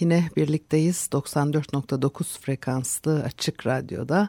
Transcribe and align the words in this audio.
yine 0.00 0.30
birlikteyiz. 0.36 1.08
94.9 1.12 2.40
frekanslı 2.40 3.22
açık 3.22 3.66
radyoda 3.66 4.28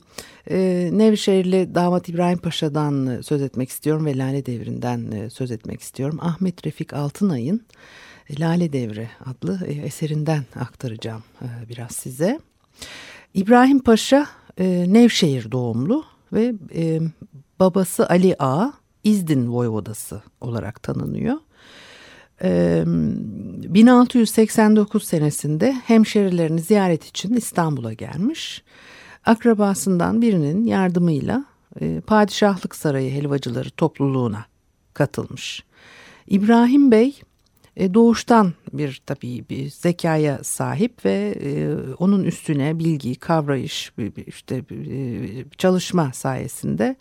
e, 0.51 0.91
Nevşehirli 0.93 1.75
Damat 1.75 2.09
İbrahim 2.09 2.39
Paşa'dan 2.39 3.21
söz 3.21 3.43
etmek 3.43 3.69
istiyorum 3.69 4.07
ve 4.07 4.19
Lale 4.19 4.47
Devri'nden 4.47 5.13
e, 5.13 5.31
söz 5.31 5.51
etmek 5.51 5.81
istiyorum. 5.81 6.19
Ahmet 6.23 6.67
Refik 6.67 6.95
Altınay'ın 6.95 7.63
Lale 8.39 8.73
Devri 8.73 9.09
adlı 9.27 9.67
e, 9.67 9.73
eserinden 9.73 10.45
aktaracağım 10.61 11.23
e, 11.43 11.69
biraz 11.69 11.91
size. 11.91 12.41
İbrahim 13.35 13.79
Paşa 13.79 14.27
e, 14.59 14.85
Nevşehir 14.89 15.53
doğumlu 15.53 16.05
ve 16.33 16.55
e, 16.75 17.01
babası 17.61 18.09
Ali 18.09 18.37
Ağa 18.39 18.73
İzdin 19.05 19.53
Voyvodası 19.53 20.23
olarak 20.41 20.83
tanınıyor. 20.83 21.37
1689 22.45 25.05
senesinde 25.05 25.73
hemşerilerini 25.73 26.61
ziyaret 26.61 27.05
için 27.05 27.35
İstanbul'a 27.35 27.93
gelmiş. 27.93 28.63
Akrabasından 29.27 30.23
birinin 30.23 30.67
yardımıyla 30.67 31.45
Padişahlık 32.07 32.75
Sarayı 32.75 33.11
helvacıları 33.11 33.71
topluluğuna 33.71 34.45
katılmış. 34.95 35.65
İbrahim 36.27 36.91
Bey 36.91 37.21
doğuştan 37.95 38.53
bir 38.73 39.03
tabii 39.07 39.45
bir 39.51 39.71
zekaya 39.71 40.45
sahip 40.45 41.05
ve 41.05 41.35
onun 41.99 42.25
üstüne 42.25 42.79
bilgi, 42.79 43.15
kavrayış, 43.15 43.93
işte 44.27 44.65
çalışma 45.59 46.13
sayesinde 46.13 46.97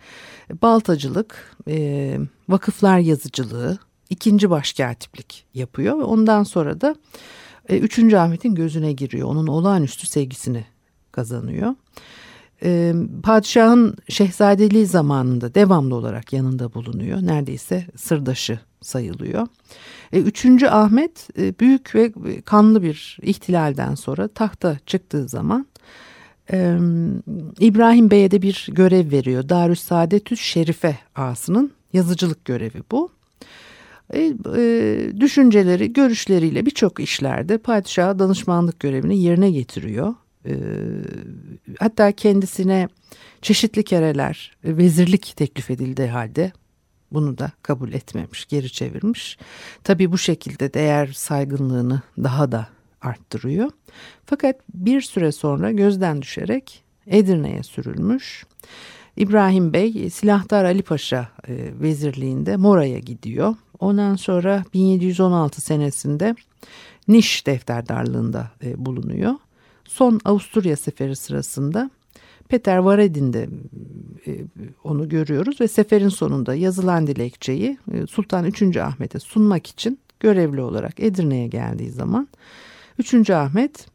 baltacılık, 0.62 1.56
vakıflar 2.50 3.00
yazıcılığı, 3.00 3.80
ikinci 4.10 4.50
başkatiplik 4.50 5.46
yapıyor 5.54 6.00
ve 6.00 6.04
ondan 6.04 6.44
sonra 6.44 6.82
da 6.82 6.96
e, 7.70 7.78
3. 7.78 8.14
Ahmet'in 8.14 8.56
gözüne 8.56 8.94
giriyor. 8.94 9.28
Onun 9.28 9.48
olağanüstü 9.48 10.08
sevgisini 10.08 10.66
kazanıyor. 11.12 11.76
E, 12.64 12.94
padişahın 13.24 13.96
şehzadeliği 14.10 14.86
zamanında 14.86 15.56
devamlı 15.56 15.96
olarak 15.96 16.34
yanında 16.34 16.74
bulunuyor. 16.74 17.22
Neredeyse 17.22 17.86
sırdaşı 17.96 18.60
sayılıyor. 18.82 19.48
E, 20.14 20.19
3. 20.19 20.64
Ahmet 20.64 21.28
e, 21.38 21.59
büyük 21.59 21.96
ve 21.96 22.12
kanlı 22.42 22.84
bir 22.84 23.18
ihtilalden 23.22 23.96
sonra 23.96 24.28
tahta 24.28 24.78
çıktığı 24.86 25.28
zaman 25.28 25.68
e, 26.52 26.78
İbrahim 27.59 28.12
Bey'e 28.12 28.31
de 28.31 28.42
bir 28.42 28.68
görev 28.72 29.12
veriyor. 29.12 29.50
Darüssaadetüs 29.50 30.42
Şerife 30.42 31.00
ağasının 31.16 31.72
yazıcılık 31.94 32.46
görevi 32.46 32.84
bu. 32.92 33.19
E, 34.14 34.34
e, 34.56 35.12
düşünceleri, 35.20 35.94
görüşleriyle 35.94 36.66
birçok 36.66 37.00
işlerde 37.00 37.58
padişaha 37.58 38.20
danışmanlık 38.20 38.80
görevini 38.80 39.22
yerine 39.22 39.52
getiriyor. 39.52 40.16
E, 40.46 40.53
hatta 41.80 42.12
kendisine 42.12 42.88
çeşitli 43.42 43.84
kereler 43.84 44.58
vezirlik 44.64 45.34
teklif 45.36 45.72
edildiği 45.72 46.08
halde 46.08 46.52
bunu 47.12 47.38
da 47.38 47.52
kabul 47.64 47.94
etmemiş, 47.94 48.46
geri 48.46 48.72
çevirmiş. 48.72 49.38
Tabii 49.84 50.12
bu 50.12 50.18
şekilde 50.18 50.74
değer 50.74 51.08
saygınlığını 51.08 52.02
daha 52.18 52.52
da 52.52 52.68
arttırıyor. 53.02 53.69
Fakat 54.25 54.56
bir 54.74 55.02
süre 55.02 55.31
sonra 55.31 55.72
gözden 55.72 56.22
düşerek 56.22 56.84
Edirne'ye 57.08 57.64
sürülmüş. 57.64 58.46
İbrahim 59.18 59.74
Bey 59.74 60.09
Silahdar 60.09 60.66
Ali 60.66 60.81
Paşa 60.81 61.30
e, 61.48 61.53
vezirliğinde 61.81 62.58
Mora'ya 62.58 63.00
gidiyor. 63.00 63.56
Ondan 63.79 64.16
sonra 64.16 64.63
1716 64.73 65.62
senesinde 65.62 66.35
Niş 67.07 67.47
defterdarlığında 67.47 68.51
e, 68.63 68.85
bulunuyor. 68.85 69.35
Son 69.85 70.19
Avusturya 70.25 70.75
seferi 70.75 71.16
sırasında 71.16 71.91
Peter 72.50 72.78
Varedin'de 72.78 73.50
e, 74.28 74.31
onu 74.84 75.09
görüyoruz 75.09 75.62
ve 75.62 75.68
seferin 75.68 76.09
sonunda 76.09 76.56
yazılan 76.56 77.07
dilekçeyi 77.07 77.78
e, 77.94 78.07
Sultan 78.07 78.45
3. 78.45 78.78
Ahmet'e 78.78 79.19
sunmak 79.19 79.68
için 79.68 80.00
görevli 80.19 80.62
olarak 80.62 81.00
Edirne'ye 81.00 81.47
geldiği 81.47 81.89
zaman 81.91 82.28
3. 82.97 83.29
Ahmet 83.29 83.88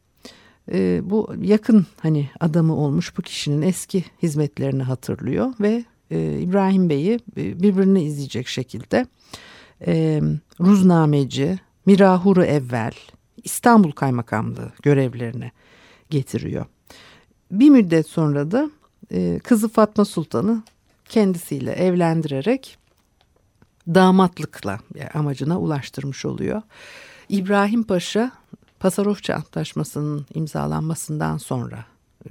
bu 1.03 1.34
yakın 1.43 1.87
hani 2.00 2.31
adamı 2.41 2.77
olmuş 2.77 3.19
bu 3.19 3.23
kişinin 3.23 3.62
eski 3.62 4.05
hizmetlerini 4.23 4.83
hatırlıyor 4.83 5.55
ve 5.61 5.84
İbrahim 6.41 6.91
Bey'i 6.91 7.19
e, 7.37 7.62
birbirini 7.62 8.03
izleyecek 8.03 8.49
şekilde 8.49 9.06
e, 9.87 10.23
Ruznameci, 10.61 11.59
Mirahuru 11.87 12.45
Evvel, 12.45 12.93
İstanbul 13.45 13.93
Kaymakamlığı 13.93 14.73
görevlerine 14.83 15.53
getiriyor. 16.11 16.67
Bir 17.51 17.71
müddet 17.71 18.07
sonra 18.07 18.51
da 18.51 18.71
e, 19.11 19.39
kızı 19.39 19.69
Fatma 19.69 20.05
Sultan'ı 20.05 20.62
kendisiyle 21.05 21.73
evlendirerek 21.73 22.79
damatlıkla 23.89 24.79
yani 24.95 25.11
amacına 25.11 25.61
ulaştırmış 25.61 26.25
oluyor. 26.25 26.62
İbrahim 27.29 27.83
Paşa 27.83 28.33
Pasarofça 28.81 29.35
Antlaşması'nın 29.35 30.27
imzalanmasından 30.35 31.37
sonra 31.37 31.85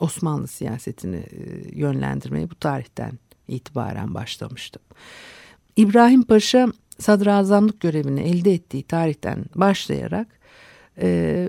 Osmanlı 0.00 0.46
siyasetini 0.48 1.16
e, 1.16 1.70
yönlendirmeye 1.78 2.50
bu 2.50 2.54
tarihten 2.54 3.12
itibaren 3.48 4.14
başlamıştı. 4.14 4.80
İbrahim 5.76 6.22
Paşa 6.22 6.68
sadrazamlık 6.98 7.80
görevini 7.80 8.20
elde 8.20 8.52
ettiği 8.54 8.82
tarihten 8.82 9.44
başlayarak 9.54 10.28
e, 11.00 11.48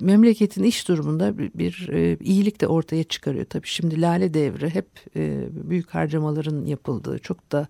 memleketin 0.00 0.62
iş 0.62 0.88
durumunda 0.88 1.38
bir, 1.38 1.50
bir 1.54 1.88
e, 1.92 2.16
iyilik 2.20 2.60
de 2.60 2.66
ortaya 2.66 3.04
çıkarıyor. 3.04 3.44
Tabii 3.44 3.66
şimdi 3.66 4.00
Lale 4.00 4.34
Devri 4.34 4.70
hep 4.70 4.86
e, 5.16 5.44
büyük 5.50 5.90
harcamaların 5.90 6.64
yapıldığı 6.64 7.18
çok 7.18 7.52
da 7.52 7.68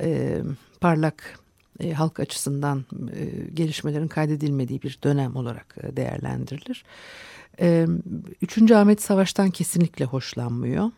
e, 0.00 0.38
parlak 0.80 1.38
e, 1.80 1.92
halk 1.92 2.20
açısından 2.20 2.84
e, 3.16 3.50
gelişmelerin 3.54 4.08
kaydedilmediği 4.08 4.82
bir 4.82 4.98
dönem 5.04 5.36
olarak 5.36 5.76
e, 5.82 5.96
değerlendirilir. 5.96 6.84
E, 7.60 7.86
Üçüncü 8.42 8.74
Ahmet 8.74 9.02
Savaş'tan 9.02 9.50
kesinlikle 9.50 10.04
hoşlanmıyor. 10.04 10.90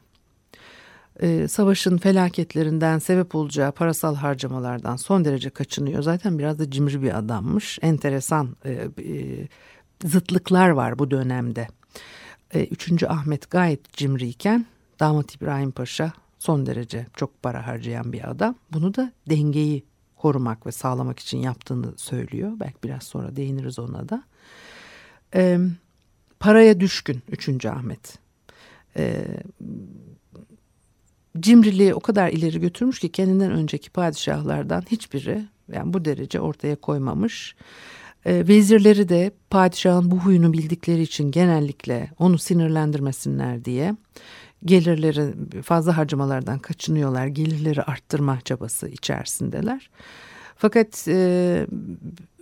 E, 1.20 1.48
savaşın 1.48 1.98
felaketlerinden 1.98 2.98
sebep 2.98 3.34
olacağı 3.34 3.72
parasal 3.72 4.14
harcamalardan 4.16 4.96
son 4.96 5.24
derece 5.24 5.50
kaçınıyor. 5.50 6.02
Zaten 6.02 6.38
biraz 6.38 6.58
da 6.58 6.70
cimri 6.70 7.02
bir 7.02 7.18
adammış. 7.18 7.78
Enteresan 7.82 8.56
e, 8.64 8.70
e, 8.72 8.88
zıtlıklar 10.04 10.68
var 10.68 10.98
bu 10.98 11.10
dönemde. 11.10 11.68
E, 12.54 12.64
Üçüncü 12.64 13.06
Ahmet 13.06 13.50
gayet 13.50 13.92
cimriyken 13.92 14.66
damat 15.00 15.34
İbrahim 15.34 15.70
Paşa 15.70 16.12
son 16.38 16.66
derece 16.66 17.06
çok 17.16 17.42
para 17.42 17.66
harcayan 17.66 18.12
bir 18.12 18.30
adam. 18.30 18.54
Bunu 18.72 18.94
da 18.94 19.12
dengeyi 19.30 19.84
korumak 20.16 20.66
ve 20.66 20.72
sağlamak 20.72 21.18
için 21.18 21.38
yaptığını 21.38 21.98
söylüyor. 21.98 22.52
Belki 22.60 22.76
biraz 22.84 23.02
sonra 23.02 23.36
değiniriz 23.36 23.78
ona 23.78 24.08
da. 24.08 24.22
E, 25.34 25.58
paraya 26.40 26.80
düşkün 26.80 27.22
3. 27.28 27.66
Ahmet. 27.66 28.18
E, 28.96 29.26
cimriliği 31.40 31.94
o 31.94 32.00
kadar 32.00 32.28
ileri 32.28 32.60
götürmüş 32.60 32.98
ki 32.98 33.12
kendinden 33.12 33.50
önceki 33.50 33.90
padişahlardan 33.90 34.84
hiçbiri 34.90 35.44
yani 35.72 35.92
bu 35.92 36.04
derece 36.04 36.40
ortaya 36.40 36.76
koymamış. 36.76 37.54
E, 38.24 38.48
vezirleri 38.48 39.08
de 39.08 39.30
padişahın 39.50 40.10
bu 40.10 40.16
huyunu 40.16 40.52
bildikleri 40.52 41.02
için 41.02 41.30
genellikle 41.30 42.10
onu 42.18 42.38
sinirlendirmesinler 42.38 43.64
diye 43.64 43.94
gelirleri 44.64 45.62
fazla 45.62 45.96
harcamalardan 45.96 46.58
kaçınıyorlar. 46.58 47.26
Gelirleri 47.26 47.82
arttırma 47.82 48.40
çabası 48.40 48.88
içerisindeler. 48.88 49.90
Fakat 50.56 51.08
e, 51.08 51.66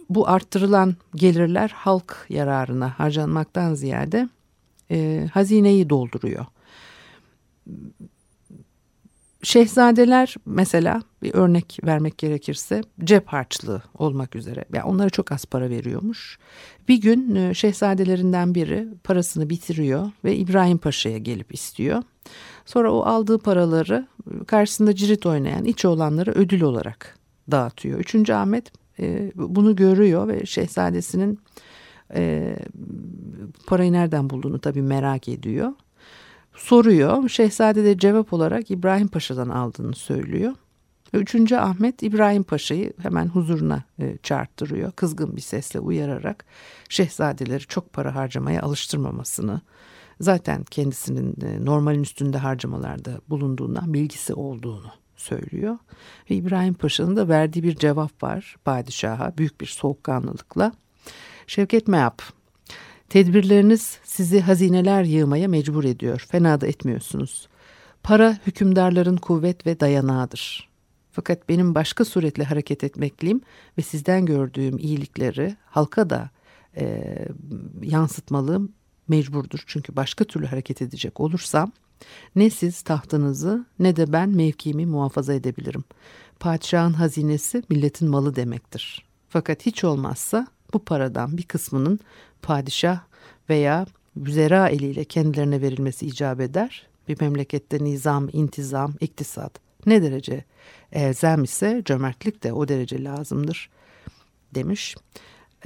bu 0.09 0.29
arttırılan 0.29 0.97
gelirler 1.15 1.73
halk 1.75 2.27
yararına 2.29 2.99
harcanmaktan 2.99 3.75
ziyade 3.75 4.29
e, 4.91 5.29
hazineyi 5.33 5.91
dolduruyor. 5.91 6.47
Şehzadeler 9.43 10.35
mesela 10.47 11.03
bir 11.23 11.35
örnek 11.35 11.79
vermek 11.85 12.19
gerekirse 12.19 12.83
cep 13.05 13.27
harçlığı 13.29 13.83
olmak 13.95 14.37
üzere. 14.37 14.65
Yani 14.75 14.85
onlara 14.85 15.11
çok 15.11 15.33
az 15.33 15.45
para 15.45 15.71
veriyormuş. 15.71 16.39
Bir 16.89 17.01
gün 17.01 17.35
e, 17.35 17.55
şehzadelerinden 17.55 18.55
biri 18.55 18.89
parasını 19.05 19.51
bitiriyor 19.51 20.11
ve 20.25 20.37
İbrahim 20.37 20.79
Paşa'ya 20.79 21.19
gelip 21.19 21.55
istiyor. 21.55 22.03
Sonra 22.67 22.93
o 22.93 23.01
aldığı 23.01 23.39
paraları 23.39 24.07
e, 24.31 24.45
karşısında 24.45 24.95
cirit 24.95 25.27
oynayan 25.27 25.65
iç 25.65 25.85
olanlara 25.85 26.31
ödül 26.31 26.63
olarak 26.63 27.19
dağıtıyor. 27.51 28.01
Üçüncü 28.01 28.33
Ahmet 28.33 28.73
e, 29.01 29.33
bunu 29.35 29.77
görüyor 29.77 30.29
ve 30.29 30.47
şehzadesinin 30.47 31.41
parayı 33.67 33.93
nereden 33.93 34.31
bulduğunu 34.31 34.59
tabii 34.59 34.83
merak 34.83 35.29
ediyor. 35.29 35.73
Soruyor. 36.59 37.29
Şehzade 37.29 37.85
de 37.85 37.99
cevap 37.99 38.33
olarak 38.33 38.71
İbrahim 38.71 39.09
Paşa'dan 39.09 39.49
aldığını 39.49 39.95
söylüyor. 39.95 40.53
Üçüncü 41.13 41.57
Ahmet 41.57 42.03
İbrahim 42.03 42.43
Paşa'yı 42.43 42.93
hemen 43.03 43.27
huzuruna 43.27 43.85
e, 43.99 44.19
çağırttırıyor. 44.23 44.93
Kızgın 44.93 45.37
bir 45.37 45.41
sesle 45.41 45.81
uyararak 45.81 46.45
şehzadeleri 46.89 47.61
çok 47.61 47.93
para 47.93 48.15
harcamaya 48.15 48.63
alıştırmamasını, 48.63 49.61
zaten 50.21 50.65
kendisinin 50.65 51.35
e, 51.47 51.65
normalin 51.65 52.03
üstünde 52.03 52.39
harcamalarda 52.39 53.21
bulunduğundan 53.29 53.95
bilgisi 53.95 54.35
olduğunu 54.35 54.91
söylüyor. 55.17 55.79
Ve 56.31 56.35
İbrahim 56.35 56.75
Paşa'nın 56.75 57.17
da 57.17 57.29
verdiği 57.29 57.63
bir 57.63 57.77
cevap 57.77 58.23
var 58.23 58.57
padişaha 58.65 59.39
büyük 59.39 59.61
bir 59.61 59.67
soğukkanlılıkla. 59.67 60.73
Şevket 61.47 61.89
Meap, 61.89 62.23
tedbirleriniz 63.09 63.99
sizi 64.05 64.41
hazineler 64.41 65.03
yığmaya 65.03 65.49
mecbur 65.49 65.85
ediyor. 65.85 66.27
Fena 66.31 66.61
da 66.61 66.67
etmiyorsunuz. 66.67 67.49
Para 68.03 68.39
hükümdarların 68.47 69.17
kuvvet 69.17 69.67
ve 69.67 69.81
dayanağıdır. 69.81 70.69
Fakat 71.13 71.49
benim 71.49 71.75
başka 71.75 72.05
suretle 72.05 72.45
hareket 72.45 72.85
etmekliyim 72.85 73.41
ve 73.79 73.83
sizden 73.83 74.27
gördüğüm 74.27 74.79
iyilikleri 74.79 75.57
halka 75.67 76.11
da 76.11 76.31
e, 76.77 77.15
yansıtmalım 77.83 78.73
mecburdur. 79.09 79.65
Çünkü 79.67 79.97
başka 79.97 80.25
türlü 80.25 80.47
hareket 80.47 80.83
edecek 80.83 81.21
olursam 81.21 81.73
ne 82.37 82.51
siz 82.51 82.83
tahtınızı 82.83 83.67
ne 83.79 83.97
de 83.97 84.13
ben 84.13 84.29
mevkimi 84.29 84.87
muhafaza 84.87 85.35
edebilirim. 85.35 85.85
Padişahın 86.41 86.93
hazinesi 86.93 87.63
milletin 87.69 88.09
malı 88.09 88.37
demektir. 88.37 89.05
Fakat 89.29 89.67
hiç 89.67 89.85
olmazsa 89.85 90.47
bu 90.73 90.85
paradan 90.85 91.37
bir 91.37 91.43
kısmının 91.43 92.01
padişah 92.43 93.01
veya 93.51 93.87
büzera 94.17 94.69
eliyle 94.69 95.05
kendilerine 95.05 95.61
verilmesi 95.63 96.07
icap 96.07 96.41
eder. 96.41 96.87
Bir 97.09 97.21
memlekette 97.21 97.85
nizam, 97.85 98.29
intizam, 98.33 98.95
iktisat 99.01 99.69
ne 99.87 100.03
derece 100.03 100.45
elzem 100.93 101.45
ise 101.45 101.83
cömertlik 101.85 102.45
de 102.45 102.53
o 102.53 102.69
derece 102.69 103.05
lazımdır 103.05 103.71
demiş. 104.55 104.97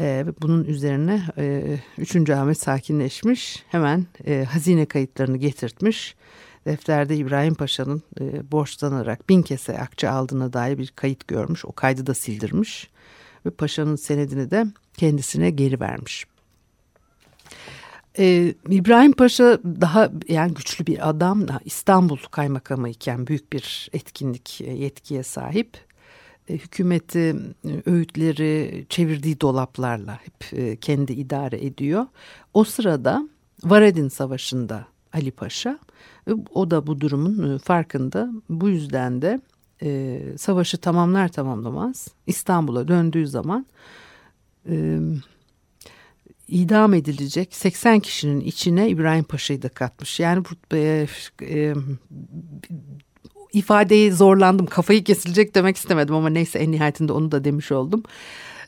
E, 0.01 0.25
bunun 0.43 0.65
üzerine 0.65 1.23
e, 1.39 1.79
3. 1.99 2.31
Ahmet 2.31 2.59
sakinleşmiş. 2.59 3.65
Hemen 3.69 4.07
e, 4.27 4.45
hazine 4.45 4.87
kayıtlarını 4.87 5.37
getirtmiş. 5.37 6.15
Defterde 6.67 7.17
İbrahim 7.17 7.55
Paşa'nın 7.55 8.03
e, 8.21 8.53
borçlanarak 8.53 9.29
bin 9.29 9.43
kese 9.43 9.79
akçe 9.79 10.09
aldığına 10.09 10.53
dair 10.53 10.79
bir 10.79 10.93
kayıt 10.97 11.29
görmüş. 11.29 11.65
O 11.65 11.73
kaydı 11.73 12.07
da 12.07 12.15
sildirmiş. 12.15 12.91
Ve 13.47 13.51
paşanın 13.51 13.97
senedini 13.97 14.51
de 14.51 14.67
kendisine 14.97 15.51
geri 15.51 15.81
vermiş. 15.81 16.27
Ee, 18.19 18.55
İbrahim 18.69 19.13
Paşa 19.13 19.59
daha 19.65 20.11
yani 20.29 20.55
güçlü 20.55 20.87
bir 20.87 21.09
adam 21.09 21.47
İstanbul 21.65 22.17
kaymakamı 22.17 22.89
iken 22.89 23.27
büyük 23.27 23.53
bir 23.53 23.91
etkinlik 23.93 24.61
e, 24.61 24.71
yetkiye 24.73 25.23
sahip 25.23 25.79
e, 26.49 26.55
hükümeti 26.55 27.37
e, 27.65 27.91
öğütleri 27.91 28.87
çevirdiği 28.89 29.41
dolaplarla 29.41 30.19
hep 30.25 30.59
e, 30.59 30.77
kendi 30.77 31.13
idare 31.13 31.65
ediyor. 31.65 32.07
O 32.55 32.65
sırada 32.65 33.29
Varedin 33.65 34.09
Savaşı'nda 34.09 34.87
Ali 35.13 35.31
Paşa 35.31 35.79
o 36.55 36.71
da 36.71 36.87
bu 36.87 37.01
durumun 37.01 37.59
farkında. 37.59 38.31
Bu 38.49 38.69
yüzden 38.69 39.23
de 39.23 39.41
e, 39.83 40.21
savaşı 40.39 40.79
tamamlar 40.79 41.29
tamamlamaz 41.29 42.09
İstanbul'a 42.27 42.89
döndüğü 42.89 43.27
zaman 43.27 43.67
e, 44.69 44.99
idam 46.49 46.95
edilecek 46.95 47.55
80 47.55 48.01
kişinin 48.01 48.41
içine 48.41 48.89
İbrahim 48.89 49.25
Paşa'yı 49.25 49.63
da 49.63 49.69
katmış. 49.69 50.21
Yani 50.21 50.45
bu 50.45 50.77
e, 50.77 51.07
e, 51.43 51.75
ifadeyi 53.53 54.13
zorlandım. 54.13 54.67
Kafayı 54.67 55.05
kesilecek 55.05 55.55
demek 55.55 55.77
istemedim 55.77 56.15
ama 56.15 56.29
neyse 56.29 56.59
en 56.59 56.73
nihayetinde 56.73 57.13
onu 57.13 57.33
da 57.33 57.45
demiş 57.45 57.73
oldum. 57.73 58.03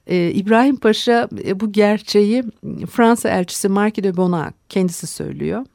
Ee, 0.07 0.31
İbrahim 0.31 0.77
Paşa 0.77 1.29
e, 1.45 1.61
bu 1.61 1.73
gerçeği 1.73 2.45
Fransa 2.91 3.29
elçisi 3.29 3.69
Marquis 3.69 4.05
de 4.05 4.17
Bonac 4.17 4.55
kendisi 4.69 5.07
söylüyor. 5.07 5.67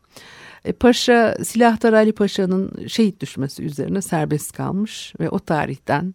E, 0.65 0.71
Paşa 0.71 1.35
Silahtar 1.43 1.93
Ali 1.93 2.11
Paşa'nın 2.11 2.87
şehit 2.87 3.21
düşmesi 3.21 3.63
üzerine 3.63 4.01
serbest 4.01 4.51
kalmış 4.51 5.13
ve 5.19 5.29
o 5.29 5.39
tarihten 5.39 6.13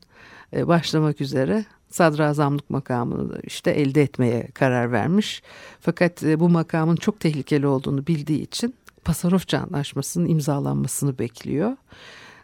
e, 0.57 0.67
başlamak 0.67 1.21
üzere 1.21 1.65
sadrazamlık 1.95 2.71
makamını 2.71 3.41
işte 3.43 3.71
elde 3.71 4.03
etmeye 4.03 4.49
karar 4.55 4.93
vermiş. 4.93 5.43
Fakat 5.81 6.23
e, 6.23 6.41
bu 6.41 6.49
makamın 6.49 6.97
çok 6.97 7.21
tehlikeli 7.21 7.67
olduğunu 7.67 8.07
bildiği 8.07 8.43
için 8.43 8.75
Pasarofça 9.05 9.59
Anlaşması'nın 9.59 10.29
imzalanmasını 10.29 11.19
bekliyor 11.19 11.77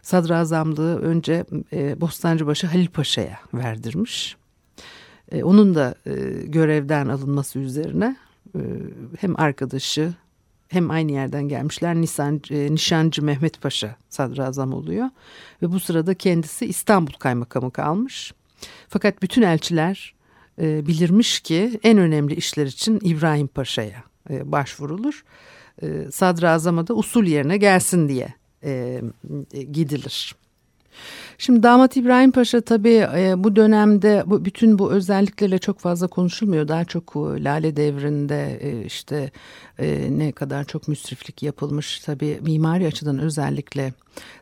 sadrazamlığı 0.01 1.01
önce 1.01 1.45
e, 1.73 2.01
Bostancıbaşı 2.01 2.67
Halil 2.67 2.87
Paşa'ya 2.87 3.39
verdirmiş. 3.53 4.37
E, 5.31 5.43
onun 5.43 5.75
da 5.75 5.95
görevden 6.45 7.07
alınması 7.07 7.59
üzerine 7.59 8.15
hem 9.19 9.39
arkadaşı 9.39 10.13
hem 10.67 10.91
aynı 10.91 11.11
yerden 11.11 11.47
gelmişler 11.47 11.95
Nisan, 11.95 12.41
Nişancı 12.49 13.23
Mehmet 13.23 13.61
Paşa 13.61 13.95
sadrazam 14.09 14.73
oluyor. 14.73 15.09
Ve 15.61 15.71
bu 15.71 15.79
sırada 15.79 16.13
kendisi 16.13 16.65
İstanbul 16.65 17.13
kaymakamı 17.13 17.71
kalmış. 17.71 18.33
Fakat 18.89 19.21
bütün 19.21 19.41
elçiler 19.41 20.13
e, 20.61 20.87
bilirmiş 20.87 21.39
ki 21.39 21.79
en 21.83 21.97
önemli 21.97 22.35
işler 22.35 22.65
için 22.65 22.99
İbrahim 23.03 23.47
Paşa'ya 23.47 24.03
e, 24.29 24.51
başvurulur. 24.51 25.23
E, 25.81 26.11
sadrazama 26.11 26.87
da 26.87 26.93
usul 26.93 27.25
yerine 27.25 27.57
gelsin 27.57 28.09
diye 28.09 28.33
e, 28.63 29.01
gidilir. 29.71 30.35
Şimdi 31.37 31.63
damat 31.63 31.97
İbrahim 31.97 32.31
Paşa 32.31 32.61
tabii 32.61 33.07
e, 33.15 33.33
bu 33.37 33.55
dönemde 33.55 34.23
bu, 34.25 34.45
bütün 34.45 34.79
bu 34.79 34.91
özelliklerle 34.91 35.57
çok 35.57 35.79
fazla 35.79 36.07
konuşulmuyor. 36.07 36.67
Daha 36.67 36.85
çok 36.85 37.15
Lale 37.17 37.75
devrinde 37.75 38.59
e, 38.61 38.85
işte 38.85 39.31
e, 39.79 40.07
ne 40.11 40.31
kadar 40.31 40.63
çok 40.63 40.87
müsriflik 40.87 41.43
yapılmış. 41.43 41.99
Tabii 41.99 42.39
mimari 42.41 42.87
açıdan 42.87 43.19
özellikle 43.19 43.93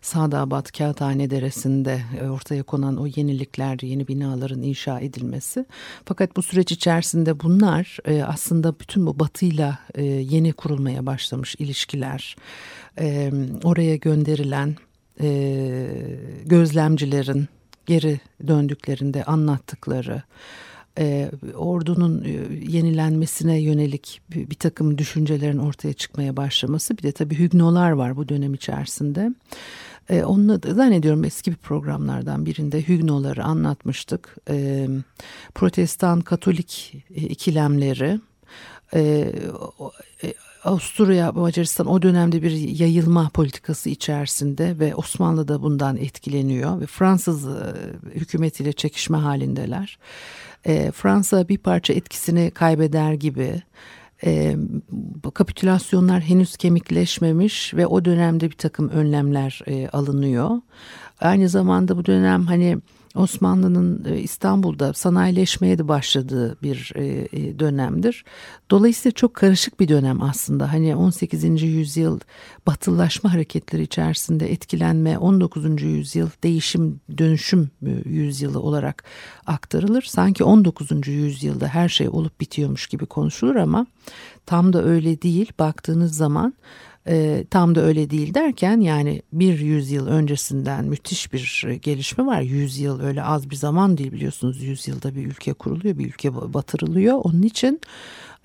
Sadabat 0.02 0.72
Kağıthane 0.72 1.30
Deresi'nde 1.30 2.02
ortaya 2.32 2.64
konan 2.64 2.98
o 2.98 3.08
yenilikler, 3.08 3.78
yeni 3.82 4.08
binaların 4.08 4.62
inşa 4.62 5.00
edilmesi. 5.00 5.66
Fakat 6.06 6.36
bu 6.36 6.42
süreç 6.42 6.72
içerisinde 6.72 7.40
bunlar 7.40 7.98
aslında 8.28 8.80
bütün 8.80 9.06
bu 9.06 9.20
batıyla 9.20 9.80
yeni 10.22 10.54
kurulmaya 10.54 11.06
başlamış 11.06 11.56
ilişkiler, 11.60 12.36
oraya 13.64 13.96
gönderilen 13.96 14.76
e, 15.22 15.88
gözlemcilerin 16.46 17.48
geri 17.86 18.20
döndüklerinde 18.48 19.24
anlattıkları 19.24 20.24
e, 20.98 21.32
ordunun 21.56 22.24
e, 22.24 22.30
yenilenmesine 22.72 23.60
yönelik 23.62 24.22
bir, 24.32 24.50
bir 24.50 24.56
takım 24.56 24.98
düşüncelerin 24.98 25.58
ortaya 25.58 25.94
çıkmaya 25.94 26.38
başlaması 26.38 26.98
bir 26.98 27.04
de 27.04 27.12
tabii 27.12 27.40
Hügnolar 27.40 27.92
var 27.92 28.18
bu 28.18 28.30
dönem 28.30 28.54
içerisinde. 28.54 29.34
E, 30.10 30.24
onunla 30.24 30.64
da 30.64 30.74
zannediyorum 30.74 31.24
eski 31.24 31.52
bir 31.52 31.58
programlardan 31.58 32.46
birinde 32.46 32.88
Hügnoları 32.88 33.44
anlatmıştık. 33.44 34.38
E, 34.50 34.88
Protestan 35.56 36.22
Katolik 36.22 37.04
e, 37.16 37.22
ikilemleri 37.22 38.20
e, 38.94 39.32
e 40.24 40.34
Avusturya, 40.64 41.32
Macaristan 41.32 41.88
o 41.88 42.02
dönemde 42.02 42.44
bir 42.44 42.52
yayılma 42.52 43.30
politikası 43.30 43.90
içerisinde 43.90 44.80
ve 44.80 44.96
Osmanlı 44.96 45.48
da 45.48 45.62
bundan 45.62 45.98
etkileniyor 45.98 46.82
ve 46.82 46.86
Fransız 46.86 47.48
e, 47.48 47.52
hükümetiyle 48.16 48.74
çekişme 48.74 49.18
halindeler. 49.18 50.00
E, 50.66 50.92
Fransa 50.92 51.48
bir 51.48 51.58
parça 51.58 51.94
etkisini 51.94 52.52
kaybeder 52.52 53.14
gibi 53.14 53.62
e, 54.26 54.56
kapitülasyonlar 55.34 56.22
henüz 56.22 56.58
kemikleşmemiş 56.58 57.74
ve 57.74 57.88
o 57.88 58.06
dönemde 58.06 58.50
bir 58.50 58.58
takım 58.58 58.90
önlemler 58.90 59.62
e, 59.68 59.90
alınıyor. 59.90 60.62
Aynı 61.22 61.50
zamanda 61.50 61.98
bu 61.98 62.06
dönem 62.06 62.46
hani 62.46 62.78
Osmanlı'nın 63.16 64.06
e, 64.06 64.20
İstanbul'da 64.20 64.94
sanayileşmeye 64.94 65.78
de 65.78 65.88
başladığı 65.88 66.58
bir 66.64 66.92
e, 66.96 67.06
e, 67.06 67.60
dönemdir. 67.60 68.26
Dolayısıyla 68.72 69.14
çok 69.14 69.34
karışık 69.34 69.80
bir 69.80 69.88
dönem 69.88 70.22
aslında. 70.22 70.74
Hani 70.74 70.96
18. 70.96 71.64
yüzyıl 71.64 72.20
batılılaşma 72.68 73.34
hareketleri 73.34 73.82
içerisinde 73.82 74.52
etkilenme 74.52 75.18
19. 75.18 75.82
yüzyıl 75.82 76.30
değişim 76.44 77.02
dönüşüm 77.18 77.70
yüzyılı 78.06 78.60
olarak 78.60 79.04
aktarılır. 79.46 80.02
Sanki 80.02 80.44
19. 80.44 81.08
yüzyılda 81.08 81.68
her 81.68 81.90
şey 81.90 82.10
olup 82.10 82.42
bitiyormuş 82.42 82.88
gibi 82.88 83.06
konuşulur 83.06 83.56
ama 83.56 83.86
tam 84.46 84.74
da 84.74 84.84
öyle 84.84 85.22
değil. 85.22 85.52
Baktığınız 85.60 86.16
zaman 86.16 86.54
e, 87.08 87.46
tam 87.50 87.76
da 87.76 87.82
öyle 87.82 88.10
değil 88.10 88.34
derken 88.34 88.80
yani 88.80 89.22
bir 89.34 89.60
yüzyıl 89.60 90.08
öncesinden 90.08 90.86
müthiş 90.86 91.34
bir 91.34 91.70
gelişme 91.82 92.26
var. 92.26 92.42
Yüzyıl 92.42 93.02
öyle 93.02 93.24
az 93.24 93.50
bir 93.50 93.56
zaman 93.56 93.98
değil 93.98 94.12
biliyorsunuz. 94.12 94.64
Yüzyılda 94.64 95.16
bir 95.16 95.26
ülke 95.26 95.54
kuruluyor, 95.54 95.98
bir 95.98 96.06
ülke 96.06 96.36
batırılıyor. 96.36 97.18
Onun 97.24 97.42
için 97.42 97.82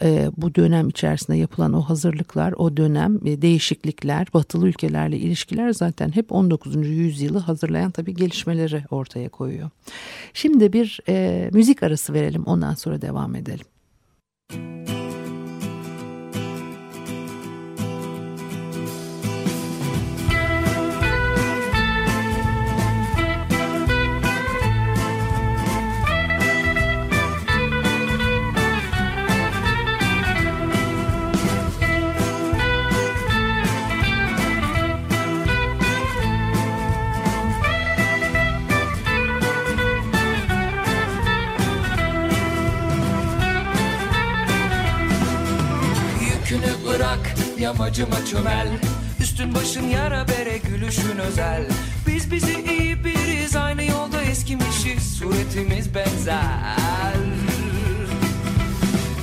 e, 0.02 0.30
bu 0.36 0.54
dönem 0.54 0.88
içerisinde 0.88 1.36
yapılan 1.36 1.72
o 1.72 1.80
hazırlıklar, 1.80 2.52
o 2.52 2.76
dönem 2.76 3.20
e, 3.26 3.42
değişiklikler, 3.42 4.26
batılı 4.34 4.68
ülkelerle 4.68 5.16
ilişkiler 5.16 5.72
zaten 5.72 6.10
hep 6.14 6.32
19. 6.32 6.76
yüzyılı 6.88 7.38
hazırlayan 7.38 7.90
tabii 7.90 8.14
gelişmeleri 8.14 8.84
ortaya 8.90 9.28
koyuyor. 9.28 9.70
Şimdi 10.34 10.72
bir 10.72 11.00
e, 11.08 11.50
müzik 11.52 11.82
arası 11.82 12.12
verelim 12.12 12.44
ondan 12.44 12.74
sonra 12.74 13.02
devam 13.02 13.34
edelim. 13.34 13.66
Yamacıma 47.64 48.24
çömel. 48.30 48.68
Üstün 49.20 49.54
başın 49.54 49.88
yara 49.88 50.28
bere 50.28 50.58
gülüşün 50.58 51.18
özel. 51.18 51.66
Biz 52.06 52.32
bizi 52.32 52.52
iyi 52.52 53.04
biriz 53.04 53.56
aynı 53.56 53.84
yolda 53.84 54.22
eskimişiz. 54.22 55.16
Suretimiz 55.18 55.94
benzer. 55.94 57.16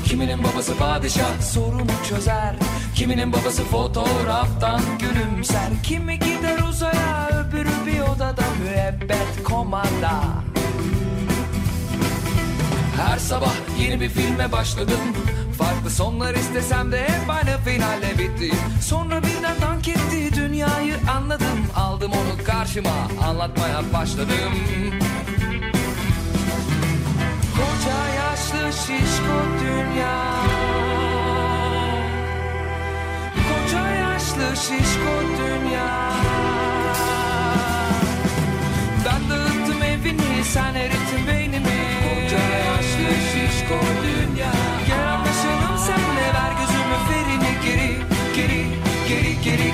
Kiminin 0.05 0.43
babası 0.43 0.77
padişah 0.77 1.41
sorunu 1.41 1.91
çözer. 2.09 2.55
Kiminin 2.95 3.33
babası 3.33 3.63
fotoğraftan 3.63 4.81
gülümser. 4.99 5.69
Kimi 5.83 6.19
gider 6.19 6.59
uzaya 6.69 7.29
öbürü 7.29 7.85
bir 7.85 8.01
odada 8.01 8.43
müebbet 8.63 9.43
komanda 9.43 10.21
Her 12.97 13.19
sabah 13.19 13.53
yeni 13.79 14.01
bir 14.01 14.09
filme 14.09 14.51
başladım 14.51 14.99
Farklı 15.61 15.89
sonlar 15.89 16.33
istesem 16.33 16.91
de 16.91 17.03
hep 17.03 17.29
aynı 17.29 17.57
finalle 17.65 18.17
bitti. 18.17 18.51
Sonra 18.81 19.21
birden 19.23 19.61
dank 19.61 19.87
etti 19.87 20.35
dünyayı 20.35 20.95
anladım. 21.15 21.65
Aldım 21.75 22.11
onu 22.11 22.43
karşıma 22.45 22.89
anlatmaya 23.27 23.93
başladım. 23.93 24.53
Koca 27.55 28.07
yaşlı 28.15 28.73
şişko 28.73 29.37
dünya. 29.63 30.33
Koca 33.47 33.87
yaşlı 33.87 34.55
şişko 34.55 35.13
dünya. 35.37 36.11
Ben 39.05 39.29
dağıttım 39.29 39.83
evini 39.83 40.43
sen 40.43 40.75
erittin 40.75 41.27
beynimi. 41.27 41.81
Koca 42.03 42.39
yaşlı 42.39 43.15
şişko 43.33 43.75
dünya 44.03 44.30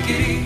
geri. 0.07 0.39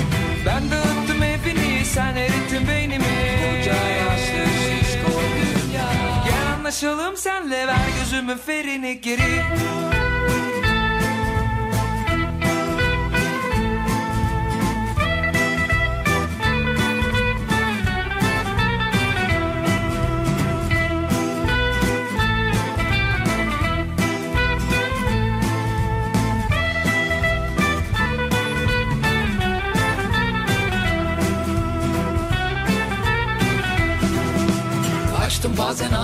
Ben 0.45 0.71
dağıttım 0.71 1.23
evini 1.23 1.85
sen 1.85 2.15
erittin 2.15 2.67
beynimi. 2.67 3.05
Koca 3.05 3.73
yaşlı 3.73 4.45
şişko 4.59 5.21
dünya. 5.35 5.89
Gel 6.25 6.53
anlaşalım 6.57 7.17
senle 7.17 7.67
ver 7.67 7.87
gözümün 7.99 8.37
ferini 8.37 9.01
geri 9.01 9.41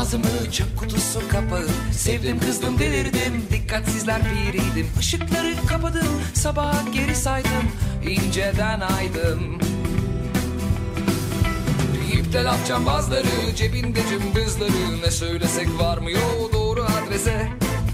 ağzımı 0.08 0.52
çöp 0.52 0.78
kutusu 0.78 1.28
kapağı. 1.30 1.68
Sevdim 1.92 2.40
kızdım 2.40 2.80
delirdim. 2.80 3.46
Dikkatsizler 3.52 4.22
biriydim. 4.26 4.88
Işıkları 5.00 5.54
kapadım. 5.70 6.22
Sabaha 6.34 6.90
geri 6.94 7.16
saydım. 7.16 7.72
İnceden 8.04 8.80
aydım. 8.80 9.60
İptal 12.14 12.46
atacağım 12.46 12.86
bazıları 12.86 13.56
cebinde 13.56 14.00
cımbızları. 14.10 15.02
Ne 15.06 15.12
söylesek 15.12 15.68
varmıyor 15.80 16.54
doğru 16.54 16.84
adrese. 16.84 17.48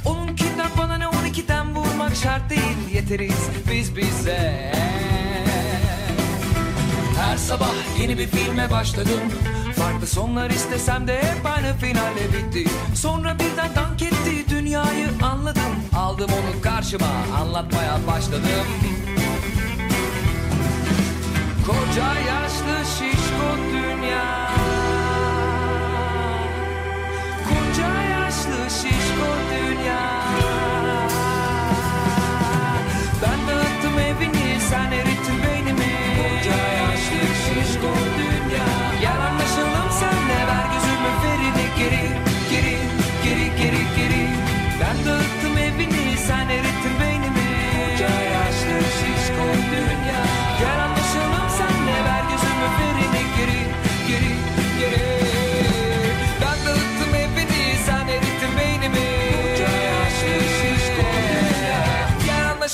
Onunkinden 0.06 0.70
bana 0.78 0.98
ne? 0.98 1.08
On 1.08 1.26
ikiden 1.26 1.76
vurmak 1.76 2.16
şart 2.16 2.50
değil. 2.50 2.94
Yeteriz 2.94 3.50
biz 3.72 3.96
bize. 3.96 4.72
Her 7.22 7.38
sabah 7.38 7.74
yeni 8.02 8.18
bir 8.18 8.28
filme 8.28 8.72
başladım 8.72 9.20
Farklı 9.84 10.08
sonlar 10.08 10.50
istesem 10.50 11.08
de 11.08 11.18
hep 11.18 11.46
aynı 11.46 11.74
finale 11.78 12.34
bitti. 12.34 12.72
Sonra 12.96 13.36
birden 13.40 13.76
dank 13.76 14.02
etti 14.02 14.50
dünyayı 14.50 15.08
anladım. 15.24 15.62
Aldım 15.96 16.30
onu 16.32 16.62
karşıma 16.62 17.08
anlatmaya 17.42 18.00
başladım. 18.08 18.68
Koca 21.66 22.14
yaşlı 22.20 22.86
şişko 22.86 23.58
dünya. 23.74 24.50
Koca 27.50 28.02
yaşlı 28.04 28.70
şişko 28.70 29.30
dünya 29.52 30.23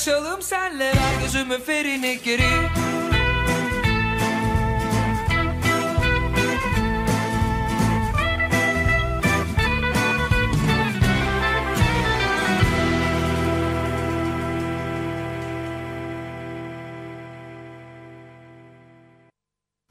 Gel 0.04 0.16
anlaşalım 0.16 0.42
senle. 0.42 0.84
Ver 0.84 1.20
gözümün 1.22 1.60
ferini 1.60 2.18
geri 2.24 2.89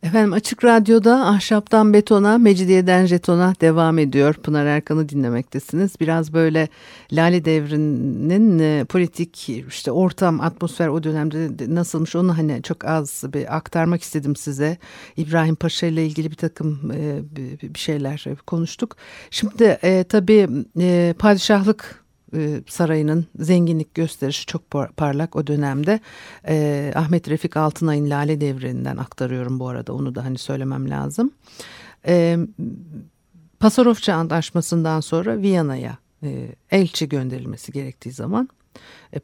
Efendim 0.10 0.34
Açık 0.34 0.64
Radyo'da 0.64 1.26
Ahşaptan 1.26 1.94
Betona, 1.94 2.38
Mecidiyeden 2.38 3.06
Jeton'a 3.06 3.54
devam 3.62 4.00
ediyor. 4.00 4.34
Pınar 4.34 4.66
Erkan'ı 4.66 5.10
dinlemektesiniz. 5.10 5.92
Biraz 6.00 6.34
böyle 6.34 6.68
Lale 7.12 7.46
Devri'nin 7.46 8.60
e, 8.60 8.86
politik 8.86 9.50
işte 9.50 9.92
ortam, 9.92 10.42
atmosfer 10.42 10.88
o 10.88 11.04
dönemde 11.04 11.76
nasılmış 11.76 12.16
onu 12.16 12.38
hani 12.38 12.62
çok 12.64 12.86
az 12.86 13.24
bir 13.34 13.56
aktarmak 13.56 14.02
istedim 14.02 14.36
size. 14.36 14.78
İbrahim 15.18 15.56
Paşa 15.56 15.88
ile 15.88 16.06
ilgili 16.06 16.32
bir 16.32 16.36
takım 16.36 16.92
e, 16.92 17.22
bir 17.74 17.80
şeyler 17.80 18.26
konuştuk. 18.48 18.96
Şimdi 19.32 19.64
e, 19.84 20.04
tabii 20.04 20.48
e, 20.80 21.14
padişahlık 21.20 22.04
e, 22.36 22.62
sarayının 22.68 23.26
zenginlik 23.40 23.96
gösterişi 23.96 24.46
çok 24.46 24.72
parlak 24.98 25.36
o 25.36 25.48
dönemde. 25.48 26.00
E, 26.48 26.92
Ahmet 26.96 27.30
Refik 27.30 27.58
Altınay'ın 27.58 28.10
Lale 28.10 28.42
Devri'nden 28.42 28.98
aktarıyorum 28.98 29.60
bu 29.60 29.68
arada 29.68 29.94
onu 29.94 30.16
da 30.16 30.26
hani 30.26 30.38
söylemem 30.38 30.90
lazım. 30.90 31.32
E, 32.08 32.38
Pasarofça 33.60 34.14
Antlaşması'ndan 34.14 35.00
sonra 35.00 35.42
Viyana'ya 35.42 35.98
e, 36.24 36.56
elçi 36.72 37.10
gönderilmesi 37.10 37.72
gerektiği 37.72 38.12
zaman 38.12 38.50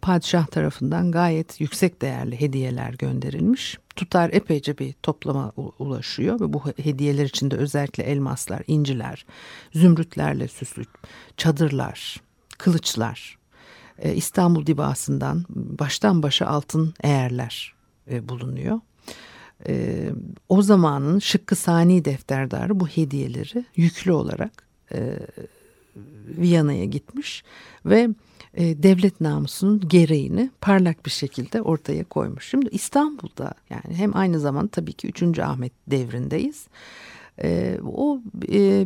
padişah 0.01 0.47
tarafından 0.47 1.11
gayet 1.11 1.61
yüksek 1.61 2.01
değerli 2.01 2.41
hediyeler 2.41 2.93
gönderilmiş. 2.93 3.77
Tutar 3.95 4.29
epeyce 4.33 4.77
bir 4.77 4.93
toplama 4.93 5.51
ulaşıyor 5.79 6.39
ve 6.39 6.53
bu 6.53 6.63
hediyeler 6.65 7.25
içinde 7.25 7.55
özellikle 7.55 8.03
elmaslar, 8.03 8.61
inciler, 8.67 9.25
zümrütlerle 9.73 10.47
süslü 10.47 10.83
çadırlar, 11.37 12.21
kılıçlar, 12.57 13.37
e, 13.99 14.15
İstanbul 14.15 14.65
Dibası'ndan 14.65 15.45
baştan 15.49 16.23
başa 16.23 16.45
altın 16.45 16.93
eğerler 17.03 17.73
e, 18.11 18.29
bulunuyor. 18.29 18.79
E, 19.67 20.05
o 20.49 20.61
zamanın 20.61 21.19
Şıkkı 21.19 21.55
Sani 21.55 22.05
defterdarı 22.05 22.79
bu 22.79 22.87
hediyeleri 22.87 23.65
yüklü 23.75 24.11
olarak 24.11 24.65
Viyana'ya 26.27 26.85
gitmiş 26.85 27.43
ve 27.85 28.09
devlet 28.57 29.21
namusunun 29.21 29.89
gereğini 29.89 30.49
parlak 30.61 31.05
bir 31.05 31.11
şekilde 31.11 31.61
ortaya 31.61 32.03
koymuş. 32.03 32.49
Şimdi 32.49 32.69
İstanbul'da 32.71 33.53
yani 33.69 33.95
hem 33.95 34.17
aynı 34.17 34.39
zaman 34.39 34.67
tabii 34.67 34.93
ki 34.93 35.07
3. 35.07 35.39
Ahmet 35.39 35.73
devrindeyiz. 35.87 36.67
o 37.83 38.21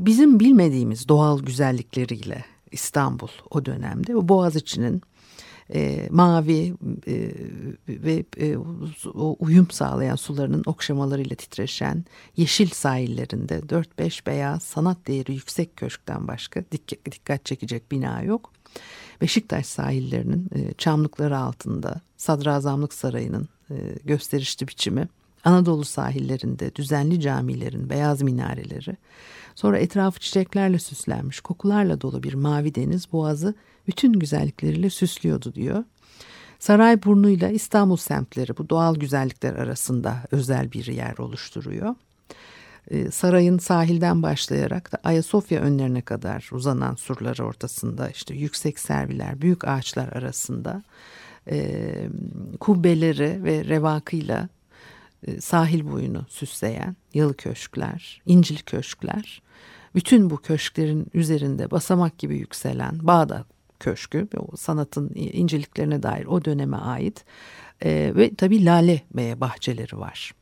bizim 0.05 0.39
bilmediğimiz 0.39 1.07
doğal 1.07 1.39
güzellikleriyle 1.39 2.45
İstanbul 2.71 3.27
o 3.49 3.65
dönemde. 3.65 4.29
Boğaziçi'nin 4.29 5.01
e, 5.73 6.07
mavi 6.11 6.73
e, 7.07 7.31
ve 7.87 8.23
e, 8.37 8.57
o 9.13 9.35
uyum 9.39 9.71
sağlayan 9.71 10.15
sularının 10.15 10.63
okşamalarıyla 10.65 11.35
titreşen 11.35 12.05
yeşil 12.37 12.69
sahillerinde 12.69 13.59
4-5 13.59 14.25
beyaz 14.25 14.63
sanat 14.63 15.07
değeri 15.07 15.33
yüksek 15.33 15.77
köşkten 15.77 16.27
başka 16.27 16.63
dikkat, 16.71 17.05
dikkat 17.11 17.45
çekecek 17.45 17.91
bina 17.91 18.21
yok. 18.21 18.51
Beşiktaş 19.21 19.65
sahillerinin 19.65 20.49
e, 20.55 20.73
çamlıkları 20.73 21.37
altında 21.37 22.01
Sadrazamlık 22.17 22.93
Sarayı'nın 22.93 23.49
e, 23.69 23.75
gösterişli 24.05 24.67
biçimi 24.67 25.07
Anadolu 25.43 25.85
sahillerinde 25.85 26.75
düzenli 26.75 27.21
camilerin 27.21 27.89
beyaz 27.89 28.21
minareleri, 28.21 28.97
sonra 29.59 29.79
etrafı 29.79 30.19
çiçeklerle 30.19 30.79
süslenmiş, 30.79 31.39
kokularla 31.39 32.01
dolu 32.01 32.23
bir 32.23 32.33
mavi 32.33 32.75
deniz 32.75 33.11
boğazı 33.11 33.55
bütün 33.87 34.13
güzellikleriyle 34.13 34.89
süslüyordu 34.89 35.55
diyor. 35.55 35.83
Saray 36.59 37.03
burnuyla 37.03 37.49
İstanbul 37.49 37.97
semtleri 37.97 38.57
bu 38.57 38.69
doğal 38.69 38.95
güzellikler 38.95 39.53
arasında 39.55 40.23
özel 40.31 40.71
bir 40.71 40.85
yer 40.85 41.17
oluşturuyor. 41.17 41.95
Ee, 42.91 43.11
sarayın 43.11 43.57
sahilden 43.57 44.23
başlayarak 44.23 44.91
da 44.91 44.97
Ayasofya 45.03 45.61
önlerine 45.61 46.01
kadar 46.01 46.49
uzanan 46.51 46.95
surları 46.95 47.45
ortasında 47.45 48.09
işte 48.09 48.33
yüksek 48.33 48.79
serviler, 48.79 49.41
büyük 49.41 49.67
ağaçlar 49.67 50.07
arasında 50.07 50.83
e, 51.51 51.93
kubbeleri 52.59 53.43
ve 53.43 53.65
revakıyla 53.65 54.49
e, 55.27 55.41
sahil 55.41 55.91
boyunu 55.91 56.25
süsleyen 56.29 56.95
yalı 57.13 57.37
köşkler, 57.37 58.21
incili 58.25 58.63
köşkler, 58.63 59.41
bütün 59.95 60.29
bu 60.29 60.37
köşklerin 60.37 61.07
üzerinde 61.13 61.71
basamak 61.71 62.17
gibi 62.17 62.37
yükselen 62.37 62.99
Bağdat 63.01 63.45
Köşkü, 63.79 64.27
o 64.37 64.55
sanatın 64.55 65.11
inceliklerine 65.15 66.03
dair 66.03 66.25
o 66.25 66.45
döneme 66.45 66.77
ait 66.77 67.25
e, 67.83 68.11
ve 68.15 68.35
tabii 68.35 68.65
lale 68.65 69.01
bahçeleri 69.13 69.99
var. 69.99 70.33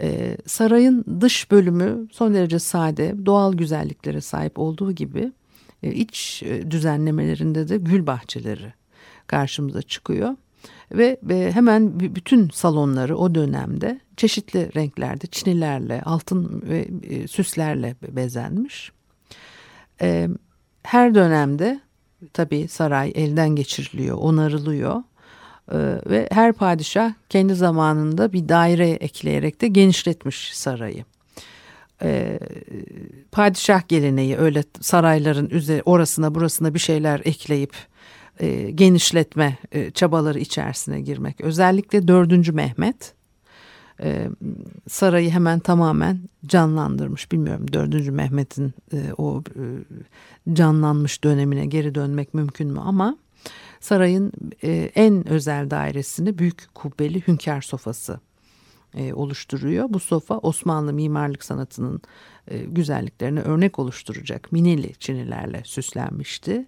E, 0.00 0.36
sarayın 0.46 1.20
dış 1.20 1.50
bölümü 1.50 2.08
son 2.12 2.34
derece 2.34 2.58
sade, 2.58 3.26
doğal 3.26 3.52
güzelliklere 3.52 4.20
sahip 4.20 4.58
olduğu 4.58 4.92
gibi 4.92 5.32
e, 5.82 5.92
iç 5.92 6.42
e, 6.42 6.70
düzenlemelerinde 6.70 7.68
de 7.68 7.76
gül 7.76 8.06
bahçeleri 8.06 8.74
karşımıza 9.26 9.82
çıkıyor. 9.82 10.36
Ve, 10.92 11.18
hemen 11.52 12.00
bütün 12.00 12.48
salonları 12.48 13.16
o 13.16 13.34
dönemde 13.34 14.00
çeşitli 14.16 14.74
renklerde 14.74 15.26
çinilerle, 15.26 16.02
altın 16.02 16.62
ve 16.68 16.88
e, 17.02 17.28
süslerle 17.28 17.96
bezenmiş. 18.02 18.92
E, 20.00 20.28
her 20.82 21.14
dönemde 21.14 21.80
tabii 22.32 22.68
saray 22.68 23.12
elden 23.14 23.48
geçiriliyor, 23.48 24.16
onarılıyor. 24.16 25.02
E, 25.72 25.78
ve 26.06 26.28
her 26.32 26.52
padişah 26.52 27.12
kendi 27.28 27.54
zamanında 27.54 28.32
bir 28.32 28.48
daire 28.48 28.90
ekleyerek 28.90 29.60
de 29.60 29.68
genişletmiş 29.68 30.56
sarayı. 30.56 31.04
E, 32.02 32.38
padişah 33.32 33.88
geleneği 33.88 34.36
öyle 34.36 34.64
sarayların 34.80 35.50
üzeri 35.50 35.82
orasına 35.84 36.34
burasına 36.34 36.74
bir 36.74 36.78
şeyler 36.78 37.20
ekleyip 37.24 37.74
e, 38.40 38.70
genişletme 38.70 39.58
e, 39.72 39.90
çabaları 39.90 40.38
içerisine 40.38 41.00
girmek. 41.00 41.40
Özellikle 41.40 42.08
4. 42.08 42.52
Mehmet 42.52 43.14
e, 44.00 44.28
sarayı 44.88 45.30
hemen 45.30 45.58
tamamen 45.58 46.20
canlandırmış. 46.46 47.32
Bilmiyorum 47.32 47.66
4. 47.72 48.08
Mehmet'in 48.08 48.74
e, 48.92 49.12
o 49.18 49.42
e, 49.48 49.64
canlanmış 50.54 51.24
dönemine 51.24 51.66
geri 51.66 51.94
dönmek 51.94 52.34
mümkün 52.34 52.72
mü 52.72 52.80
ama 52.80 53.16
sarayın 53.80 54.32
e, 54.64 54.90
en 54.94 55.28
özel 55.28 55.70
dairesini 55.70 56.38
büyük 56.38 56.74
kubbeli 56.74 57.26
hünkâr 57.28 57.62
sofası 57.62 58.20
e, 58.94 59.14
oluşturuyor. 59.14 59.86
Bu 59.88 60.00
sofa 60.00 60.38
Osmanlı 60.38 60.92
mimarlık 60.92 61.44
sanatının 61.44 62.00
e, 62.48 62.58
güzelliklerine 62.58 63.40
örnek 63.40 63.78
oluşturacak 63.78 64.52
mineli 64.52 64.94
çinilerle 64.94 65.62
süslenmişti. 65.64 66.66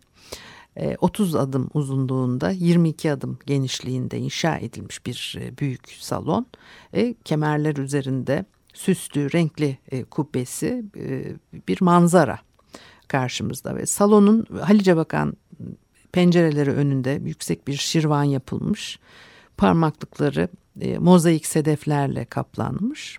30 0.98 1.34
e, 1.34 1.38
adım 1.38 1.70
uzunluğunda 1.74 2.50
22 2.50 3.12
adım 3.12 3.38
genişliğinde 3.46 4.18
inşa 4.18 4.56
edilmiş 4.56 5.06
bir 5.06 5.36
e, 5.40 5.58
büyük 5.58 5.88
salon. 5.98 6.46
E, 6.94 7.14
kemerler 7.24 7.76
üzerinde 7.76 8.44
süslü 8.74 9.32
renkli 9.32 9.78
kubbesi 10.10 10.84
bir 11.68 11.80
manzara 11.80 12.38
karşımızda 13.08 13.76
ve 13.76 13.86
salonun 13.86 14.46
Halice 14.60 14.96
bakan 14.96 15.36
pencereleri 16.12 16.70
önünde 16.70 17.20
yüksek 17.24 17.68
bir 17.68 17.76
şirvan 17.76 18.24
yapılmış. 18.24 18.98
Parmaklıkları 19.56 20.48
mozaik 20.98 21.46
sedeflerle 21.46 22.24
kaplanmış. 22.24 23.18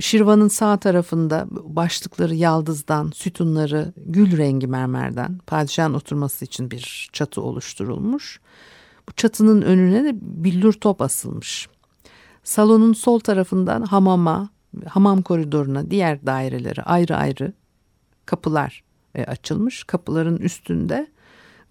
Şirvan'ın 0.00 0.48
sağ 0.48 0.76
tarafında 0.76 1.46
başlıkları 1.50 2.34
yaldızdan, 2.34 3.10
sütunları 3.14 3.92
gül 3.96 4.36
rengi 4.36 4.66
mermerden 4.66 5.38
padişahın 5.46 5.94
oturması 5.94 6.44
için 6.44 6.70
bir 6.70 7.08
çatı 7.12 7.42
oluşturulmuş. 7.42 8.40
Bu 9.08 9.12
çatının 9.12 9.62
önüne 9.62 10.04
de 10.04 10.14
billur 10.22 10.72
top 10.72 11.02
asılmış. 11.02 11.68
Salonun 12.44 12.92
sol 12.92 13.18
tarafından 13.18 13.82
hamama, 13.82 14.50
hamam 14.86 15.22
koridoruna 15.22 15.90
diğer 15.90 16.26
daireleri 16.26 16.82
ayrı 16.82 17.16
ayrı 17.16 17.52
kapılar 18.26 18.84
e, 19.14 19.24
açılmış. 19.24 19.84
Kapıların 19.84 20.36
üstünde 20.36 21.06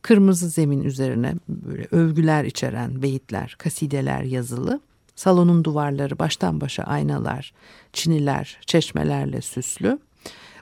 kırmızı 0.01 0.49
zemin 0.49 0.83
üzerine 0.83 1.35
böyle 1.49 1.87
övgüler 1.91 2.43
içeren 2.43 3.01
beyitler, 3.01 3.55
kasideler 3.59 4.23
yazılı. 4.23 4.79
Salonun 5.15 5.63
duvarları 5.63 6.19
baştan 6.19 6.61
başa 6.61 6.83
aynalar, 6.83 7.53
çiniler, 7.93 8.57
çeşmelerle 8.65 9.41
süslü. 9.41 9.99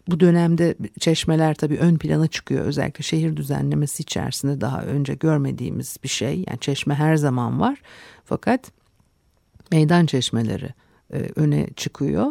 Bu 0.08 0.20
dönemde 0.20 0.76
çeşmeler 1.00 1.56
tabii 1.56 1.78
ön 1.78 1.98
plana 1.98 2.28
çıkıyor. 2.28 2.66
Özellikle 2.66 3.04
şehir 3.04 3.38
düzenlemesi 3.38 4.04
içerisinde 4.04 4.62
daha 4.62 4.82
önce 4.82 5.14
görmediğimiz 5.14 5.98
bir 6.04 6.10
şey. 6.10 6.44
Yani 6.48 6.60
çeşme 6.60 6.96
her 6.96 7.16
zaman 7.16 7.60
var. 7.60 7.82
Fakat 8.26 8.72
meydan 9.72 10.06
çeşmeleri 10.06 10.70
e, 11.14 11.18
öne 11.36 11.68
çıkıyor. 11.76 12.28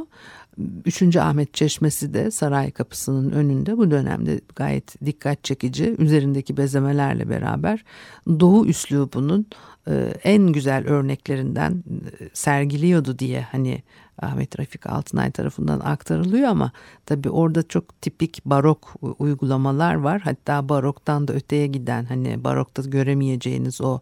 3. 0.86 1.16
Ahmet 1.16 1.54
Çeşmesi 1.54 2.14
de 2.14 2.30
saray 2.30 2.70
kapısının 2.70 3.30
önünde 3.30 3.78
bu 3.78 3.90
dönemde 3.90 4.40
gayet 4.56 5.04
dikkat 5.06 5.44
çekici 5.44 5.94
üzerindeki 5.98 6.56
bezemelerle 6.56 7.30
beraber 7.30 7.84
Doğu 8.26 8.66
üslubunun 8.66 9.46
e, 9.88 10.14
en 10.24 10.46
güzel 10.46 10.86
örneklerinden 10.86 11.72
e, 12.20 12.28
sergiliyordu 12.32 13.18
diye 13.18 13.40
hani 13.40 13.82
Ahmet 14.22 14.60
Rafik 14.60 14.86
Altınay 14.86 15.30
tarafından 15.30 15.80
aktarılıyor 15.80 16.48
ama 16.48 16.72
tabi 17.06 17.30
orada 17.30 17.62
çok 17.62 18.02
tipik 18.02 18.44
barok 18.44 18.94
uygulamalar 19.18 19.94
var. 19.94 20.20
Hatta 20.20 20.68
baroktan 20.68 21.28
da 21.28 21.32
öteye 21.32 21.66
giden 21.66 22.04
hani 22.04 22.44
barokta 22.44 22.82
göremeyeceğiniz 22.82 23.80
o 23.80 24.00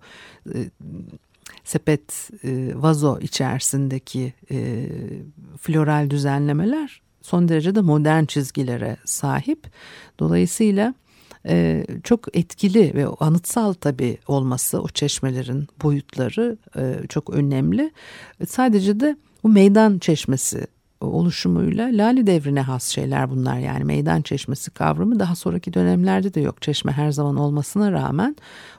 e, 0.55 0.57
sepet 1.69 2.31
e, 2.45 2.73
vazo 2.75 3.19
içerisindeki 3.21 4.33
e, 4.51 4.87
floral 5.61 6.11
düzenlemeler 6.11 7.03
son 7.23 7.49
derece 7.49 7.75
de 7.75 7.81
modern 7.81 8.25
çizgilere 8.25 8.97
sahip. 9.05 9.67
Dolayısıyla 10.19 10.95
e, 11.49 11.87
çok 12.05 12.37
etkili 12.37 12.95
ve 12.95 13.07
anıtsal 13.07 13.73
tabi 13.73 14.19
olması 14.27 14.83
o 14.83 14.89
çeşmelerin 14.89 15.69
boyutları 15.83 16.59
e, 16.77 17.07
çok 17.09 17.31
önemli. 17.31 17.91
Sadece 18.49 19.01
de 19.01 19.17
bu 19.45 19.49
meydan 19.49 19.99
çeşmesi 19.99 20.67
oluşumuyla 21.01 21.89
Lale 21.93 22.27
devrine 22.27 22.61
has 22.61 22.85
şeyler 22.85 23.31
bunlar 23.31 23.59
yani 23.59 23.85
meydan 23.85 24.23
çeşmesi 24.23 24.71
kavramı 24.71 25.21
daha 25.21 25.35
sonraki 25.37 25.75
dönemlerde 25.75 26.35
de 26.35 26.41
yok. 26.41 26.63
Çeşme 26.63 26.93
her 26.93 27.11
zaman 27.11 27.37
olmasına 27.37 27.93
rağmen 27.93 28.37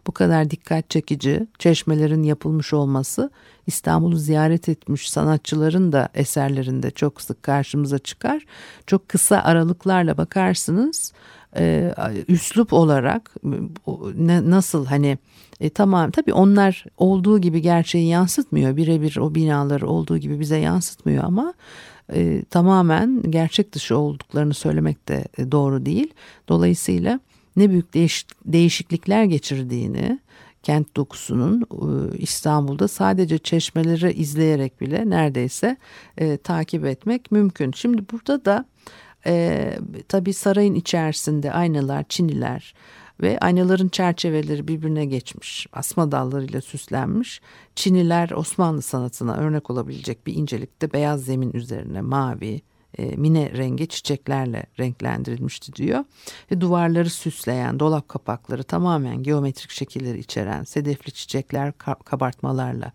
bu 0.07 0.11
kadar 0.11 0.49
dikkat 0.49 0.89
çekici 0.89 1.47
çeşmelerin 1.59 2.23
yapılmış 2.23 2.73
olması 2.73 3.31
İstanbul'u 3.67 4.15
ziyaret 4.15 4.69
etmiş 4.69 5.11
sanatçıların 5.11 5.91
da 5.91 6.09
eserlerinde 6.13 6.91
çok 6.91 7.21
sık 7.21 7.43
karşımıza 7.43 7.99
çıkar. 7.99 8.45
Çok 8.87 9.09
kısa 9.09 9.37
aralıklarla 9.37 10.17
bakarsınız 10.17 11.13
e, 11.57 11.93
üslup 12.27 12.73
olarak 12.73 13.35
ne, 14.15 14.49
nasıl 14.49 14.85
hani 14.85 15.17
e, 15.59 15.69
tamam 15.69 16.11
tabii 16.11 16.33
onlar 16.33 16.85
olduğu 16.97 17.39
gibi 17.39 17.61
gerçeği 17.61 18.07
yansıtmıyor 18.07 18.75
birebir 18.75 19.17
o 19.17 19.35
binaları 19.35 19.87
olduğu 19.87 20.17
gibi 20.17 20.39
bize 20.39 20.57
yansıtmıyor 20.57 21.23
ama 21.23 21.53
e, 22.13 22.43
tamamen 22.49 23.21
gerçek 23.21 23.73
dışı 23.73 23.97
olduklarını 23.97 24.53
söylemek 24.53 25.07
de 25.07 25.25
e, 25.37 25.51
doğru 25.51 25.85
değil. 25.85 26.13
Dolayısıyla 26.47 27.19
ne 27.55 27.69
büyük 27.69 27.93
değiş, 27.93 28.25
değişiklikler 28.45 29.23
geçirdiğini 29.23 30.19
kent 30.63 30.95
dokusunun 30.95 31.61
e, 31.61 32.17
İstanbul'da 32.17 32.87
sadece 32.87 33.37
çeşmeleri 33.37 34.13
izleyerek 34.13 34.81
bile 34.81 35.09
neredeyse 35.09 35.77
e, 36.17 36.37
takip 36.37 36.85
etmek 36.85 37.31
mümkün. 37.31 37.71
Şimdi 37.71 38.05
burada 38.11 38.45
da 38.45 38.65
e, 39.25 39.73
tabii 40.07 40.33
sarayın 40.33 40.75
içerisinde 40.75 41.51
aynalar, 41.51 42.03
çiniler 42.09 42.73
ve 43.21 43.39
aynaların 43.39 43.87
çerçeveleri 43.89 44.67
birbirine 44.67 45.05
geçmiş. 45.05 45.67
Asma 45.73 46.11
dallarıyla 46.11 46.61
süslenmiş. 46.61 47.41
Çiniler 47.75 48.31
Osmanlı 48.31 48.81
sanatına 48.81 49.35
örnek 49.35 49.69
olabilecek 49.69 50.27
bir 50.27 50.33
incelikte 50.33 50.93
beyaz 50.93 51.25
zemin 51.25 51.53
üzerine 51.53 52.01
mavi, 52.01 52.61
e, 52.97 53.15
mine 53.15 53.51
rengi 53.57 53.87
çiçeklerle 53.87 54.65
renklendirilmişti 54.79 55.73
diyor. 55.73 56.03
Ve 56.51 56.61
duvarları 56.61 57.09
süsleyen 57.09 57.79
dolap 57.79 58.09
kapakları 58.09 58.63
tamamen 58.63 59.23
geometrik 59.23 59.71
şekilleri 59.71 60.19
içeren 60.19 60.63
sedefli 60.63 61.11
çiçekler 61.11 61.73
kabartmalarla 62.05 62.91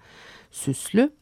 süslü. 0.51 1.13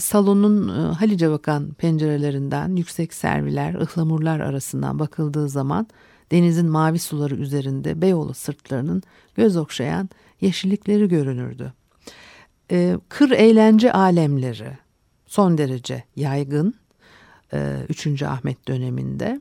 Salonun 0.00 0.68
e, 0.68 0.94
Halice 0.94 1.30
bakan 1.30 1.72
pencerelerinden 1.74 2.76
yüksek 2.76 3.14
serviler, 3.14 3.74
ıhlamurlar 3.74 4.40
arasından 4.40 4.98
bakıldığı 4.98 5.48
zaman 5.48 5.86
denizin 6.32 6.66
mavi 6.66 6.98
suları 6.98 7.34
üzerinde 7.34 8.02
Beyoğlu 8.02 8.34
sırtlarının 8.34 9.02
göz 9.34 9.56
okşayan 9.56 10.10
yeşillikleri 10.40 11.08
görünürdü. 11.08 11.72
E, 12.70 12.96
kır 13.08 13.30
eğlence 13.30 13.92
alemleri 13.92 14.78
son 15.26 15.58
derece 15.58 16.04
yaygın 16.16 16.74
e, 17.52 17.76
3. 17.88 18.22
Ahmet 18.22 18.68
döneminde. 18.68 19.40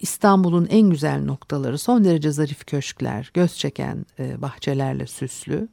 İstanbul'un 0.00 0.66
en 0.70 0.90
güzel 0.90 1.24
noktaları 1.24 1.78
son 1.78 2.04
derece 2.04 2.32
zarif 2.32 2.66
köşkler, 2.66 3.30
göz 3.34 3.56
çeken 3.56 4.06
e, 4.18 4.42
bahçelerle 4.42 5.06
süslü. 5.06 5.68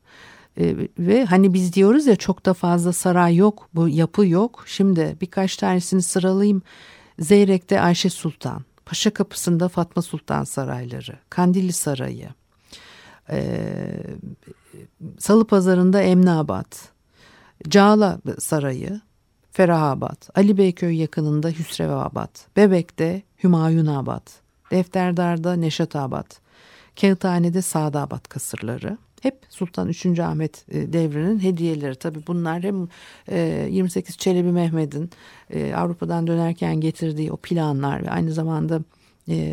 E, 0.60 0.76
ve 1.00 1.26
hani 1.26 1.54
biz 1.54 1.74
diyoruz 1.74 2.08
ya 2.08 2.16
çok 2.16 2.46
da 2.46 2.54
fazla 2.54 2.94
saray 2.94 3.36
yok, 3.36 3.70
bu 3.74 3.90
yapı 3.90 4.28
yok. 4.28 4.64
Şimdi 4.68 5.18
birkaç 5.22 5.58
tanesini 5.58 6.02
sıralayayım. 6.02 6.62
Zeyrek'te 7.20 7.82
Ayşe 7.82 8.10
Sultan, 8.10 8.64
Paşa 8.88 9.14
Kapısı'nda 9.14 9.70
Fatma 9.70 10.02
Sultan 10.02 10.44
Sarayları, 10.44 11.20
Kandilli 11.30 11.74
Sarayı, 11.74 12.30
e, 13.30 13.40
Salı 15.20 15.48
Pazarı'nda 15.48 16.02
Emnabad, 16.02 16.74
Cağla 17.68 18.20
Sarayı, 18.40 19.02
Ferahabad, 19.52 20.30
Ali 20.36 20.58
Beyköy 20.58 20.96
yakınında 20.96 21.50
Hüsrevabad, 21.50 22.36
Bebek'te 22.58 23.22
Hümayunabad, 23.44 24.28
Defterdar'da 24.72 25.54
Neşatabad, 25.54 26.32
Kağıthane'de 27.02 27.62
Sadabad 27.62 28.28
kasırları, 28.28 28.98
hep 29.22 29.46
Sultan 29.50 29.88
3. 29.88 30.20
Ahmet 30.20 30.66
e, 30.70 30.94
devrinin 30.94 31.40
hediyeleri. 31.40 31.96
Tabi 31.96 32.20
bunlar 32.28 32.64
hem 32.64 32.88
28 33.70 34.16
e, 34.16 34.18
Çelebi 34.18 34.52
Mehmet'in 34.52 35.10
e, 35.50 35.74
Avrupa'dan 35.74 36.28
dönerken 36.28 36.82
getirdiği 36.82 37.32
o 37.32 37.38
planlar 37.38 38.04
ve 38.04 38.10
aynı 38.10 38.32
zamanda 38.32 38.82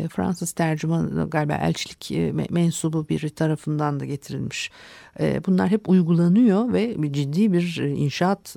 Fransız 0.09 0.51
tercüman 0.51 1.29
galiba 1.29 1.53
elçilik 1.53 2.11
mensubu 2.51 3.09
biri 3.09 3.29
tarafından 3.29 3.99
da 3.99 4.05
getirilmiş. 4.05 4.71
Bunlar 5.19 5.69
hep 5.69 5.89
uygulanıyor 5.89 6.73
ve 6.73 7.11
ciddi 7.11 7.53
bir 7.53 7.77
inşaat 7.77 8.55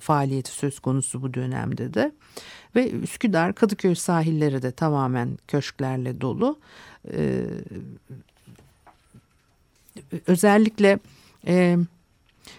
faaliyeti 0.00 0.50
söz 0.50 0.80
konusu 0.80 1.22
bu 1.22 1.34
dönemde 1.34 1.94
de. 1.94 2.12
Ve 2.76 2.90
Üsküdar, 2.90 3.54
Kadıköy 3.54 3.94
sahilleri 3.94 4.62
de 4.62 4.70
tamamen 4.70 5.38
köşklerle 5.48 6.20
dolu 6.20 6.58
özellikle 10.26 10.98
e, 11.46 11.78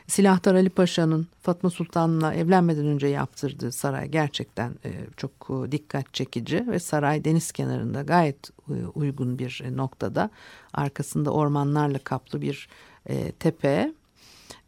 Silahtar 0.07 0.55
Ali 0.55 0.69
Paşa'nın 0.69 1.27
Fatma 1.41 1.69
Sultan'la 1.69 2.33
evlenmeden 2.33 2.85
önce 2.85 3.07
yaptırdığı 3.07 3.71
saray 3.71 4.07
gerçekten 4.07 4.75
e, 4.85 4.91
çok 5.17 5.31
e, 5.49 5.71
dikkat 5.71 6.13
çekici 6.13 6.67
ve 6.67 6.79
saray 6.79 7.25
deniz 7.25 7.51
kenarında 7.51 8.01
gayet 8.01 8.49
e, 8.49 8.73
uygun 8.95 9.39
bir 9.39 9.63
noktada 9.71 10.29
arkasında 10.73 11.31
ormanlarla 11.31 11.99
kaplı 11.99 12.41
bir 12.41 12.69
e, 13.09 13.31
tepe 13.31 13.93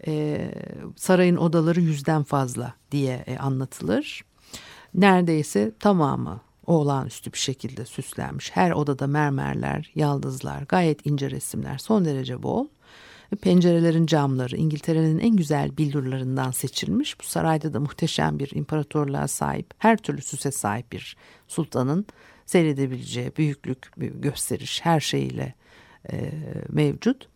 e, 0.08 0.52
sarayın 0.96 1.36
odaları 1.36 1.82
yüzden 1.82 2.24
fazla 2.24 2.74
diye 2.92 3.24
e, 3.28 3.38
anlatılır. 3.38 4.26
Neredeyse 4.94 5.72
tamamı 5.80 6.42
olağanüstü 6.68 7.34
bir 7.34 7.38
şekilde 7.38 7.86
süslenmiş. 7.86 8.52
Her 8.54 8.72
odada 8.72 9.08
mermerler, 9.08 9.92
yaldızlar, 9.96 10.62
gayet 10.62 11.06
ince 11.06 11.32
resimler 11.32 11.78
son 11.78 12.06
derece 12.06 12.44
bol. 12.44 12.68
Pencerelerin 13.42 14.06
camları 14.06 14.58
İngiltere'nin 14.58 15.20
en 15.20 15.36
güzel 15.36 15.78
billurlarından 15.78 16.52
seçilmiş. 16.52 17.20
Bu 17.20 17.24
sarayda 17.24 17.74
da 17.74 17.80
muhteşem 17.80 18.40
bir 18.40 18.52
imparatorluğa 18.56 19.28
sahip, 19.28 19.74
her 19.78 19.98
türlü 19.98 20.22
süse 20.22 20.52
sahip 20.52 20.92
bir 20.92 21.18
sultanın 21.48 22.06
seyredebileceği 22.46 23.32
büyüklük, 23.38 23.92
gösteriş 23.98 24.86
her 24.86 25.00
şeyiyle 25.00 25.54
e, 26.12 26.32
mevcut. 26.70 27.28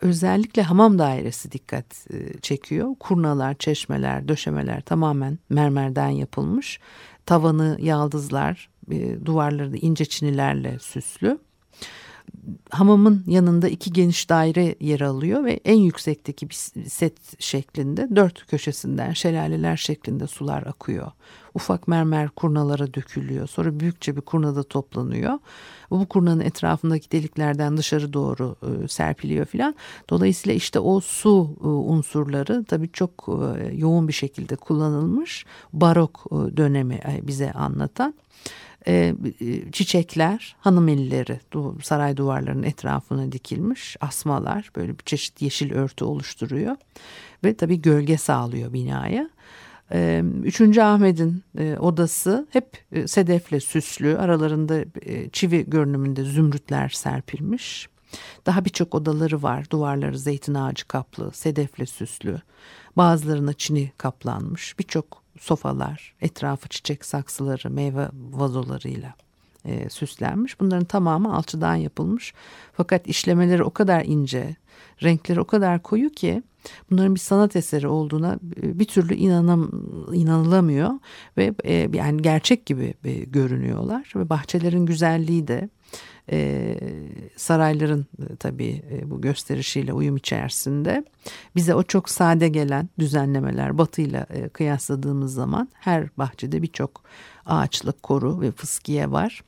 Özellikle 0.00 0.62
hamam 0.62 0.98
dairesi 0.98 1.52
dikkat 1.52 2.06
e, 2.10 2.40
çekiyor. 2.40 2.94
Kurnalar, 3.00 3.54
çeşmeler, 3.54 4.28
döşemeler 4.28 4.80
tamamen 4.80 5.38
mermerden 5.50 6.08
yapılmış. 6.08 6.80
Tavanı 7.28 7.76
yaldızlar, 7.80 8.70
duvarları 9.24 9.72
da 9.72 9.76
ince 9.76 10.04
çinilerle 10.04 10.78
süslü. 10.78 11.38
Hamamın 12.70 13.24
yanında 13.26 13.68
iki 13.68 13.92
geniş 13.92 14.30
daire 14.30 14.74
yer 14.80 15.00
alıyor 15.00 15.44
ve 15.44 15.60
en 15.64 15.76
yüksekteki 15.76 16.50
bir 16.50 16.54
set 16.88 17.42
şeklinde 17.42 18.16
dört 18.16 18.46
köşesinden 18.46 19.12
şelaleler 19.12 19.76
şeklinde 19.76 20.26
sular 20.26 20.62
akıyor. 20.62 21.12
Ufak 21.54 21.88
mermer 21.88 22.28
kurnalara 22.28 22.94
dökülüyor. 22.94 23.46
Sonra 23.46 23.80
büyükçe 23.80 24.16
bir 24.16 24.20
kurnada 24.20 24.62
toplanıyor. 24.62 25.38
Bu 25.90 26.06
kurnanın 26.06 26.40
etrafındaki 26.40 27.10
deliklerden 27.12 27.76
dışarı 27.76 28.12
doğru 28.12 28.56
e, 28.62 28.88
serpiliyor 28.88 29.46
filan. 29.46 29.74
Dolayısıyla 30.10 30.54
işte 30.54 30.80
o 30.80 31.00
su 31.00 31.56
e, 31.62 31.66
unsurları 31.66 32.64
tabii 32.64 32.92
çok 32.92 33.28
e, 33.28 33.74
yoğun 33.76 34.08
bir 34.08 34.12
şekilde 34.12 34.56
kullanılmış. 34.56 35.44
Barok 35.72 36.26
dönemi 36.56 37.00
bize 37.22 37.52
anlatan. 37.52 38.14
E, 38.88 39.14
çiçekler 39.72 40.56
hanım 40.60 40.88
elleri 40.88 41.40
saray 41.82 42.16
duvarlarının 42.16 42.62
etrafına 42.62 43.32
dikilmiş 43.32 43.96
asmalar 44.00 44.70
böyle 44.76 44.98
bir 44.98 45.04
çeşit 45.04 45.42
yeşil 45.42 45.72
örtü 45.72 46.04
oluşturuyor 46.04 46.76
ve 47.44 47.54
tabii 47.54 47.82
gölge 47.82 48.16
sağlıyor 48.16 48.72
binaya. 48.72 49.30
E, 49.92 50.22
Üçüncü 50.44 50.80
Ahmet'in 50.80 51.42
e, 51.58 51.76
odası 51.78 52.46
hep 52.50 52.84
e, 52.92 53.06
sedefle 53.06 53.60
süslü. 53.60 54.18
Aralarında 54.18 54.84
e, 55.02 55.30
çivi 55.30 55.70
görünümünde 55.70 56.24
zümrütler 56.24 56.88
serpilmiş. 56.88 57.88
Daha 58.46 58.64
birçok 58.64 58.94
odaları 58.94 59.42
var. 59.42 59.70
Duvarları 59.70 60.18
zeytin 60.18 60.54
ağacı 60.54 60.88
kaplı, 60.88 61.32
sedefle 61.32 61.86
süslü. 61.86 62.40
Bazılarına 62.96 63.52
çini 63.52 63.92
kaplanmış. 63.98 64.78
Birçok 64.78 65.22
sofalar, 65.40 66.14
etrafı 66.20 66.68
çiçek 66.68 67.04
saksıları, 67.04 67.70
meyve 67.70 68.08
vazolarıyla 68.30 69.14
e, 69.64 69.90
süslenmiş. 69.90 70.60
Bunların 70.60 70.84
tamamı 70.84 71.36
alçıdan 71.36 71.74
yapılmış. 71.74 72.34
Fakat 72.72 73.06
işlemeleri 73.06 73.64
o 73.64 73.70
kadar 73.70 74.04
ince, 74.04 74.56
renkleri 75.02 75.40
o 75.40 75.44
kadar 75.44 75.82
koyu 75.82 76.10
ki 76.10 76.42
bunların 76.90 77.14
bir 77.14 77.20
sanat 77.20 77.56
eseri 77.56 77.88
olduğuna 77.88 78.38
bir 78.62 78.84
türlü 78.84 79.14
inanam, 79.14 79.70
inanılamıyor 80.12 80.90
ve 81.36 81.54
e, 81.64 81.88
yani 81.94 82.22
gerçek 82.22 82.66
gibi 82.66 82.94
e, 83.04 83.12
görünüyorlar 83.12 84.12
ve 84.16 84.28
bahçelerin 84.28 84.86
güzelliği 84.86 85.48
de 85.48 85.68
e, 86.32 86.76
sarayların 87.36 88.06
e, 88.18 88.36
tabii 88.36 88.82
e, 88.92 89.10
bu 89.10 89.20
gösterişiyle 89.20 89.92
uyum 89.92 90.16
içerisinde 90.16 91.04
bize 91.56 91.74
o 91.74 91.82
çok 91.82 92.10
sade 92.10 92.48
gelen 92.48 92.88
düzenlemeler 92.98 93.78
batıyla 93.78 94.26
e, 94.30 94.48
kıyasladığımız 94.48 95.34
zaman 95.34 95.68
her 95.74 96.08
bahçede 96.18 96.62
birçok 96.62 97.02
ağaçlık 97.46 98.02
koru 98.02 98.40
ve 98.40 98.52
fıskiye 98.52 99.10
var. 99.10 99.44